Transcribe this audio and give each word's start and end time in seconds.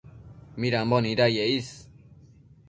midambo 0.59 0.95
nidaye 1.03 1.43
is 1.57 1.67